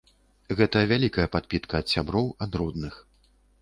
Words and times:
Гэта 0.61 0.77
вялікая 0.93 1.27
падпітка 1.37 1.73
ад 1.85 1.95
сяброў, 1.95 2.35
ад 2.47 2.61
родных. 2.65 2.93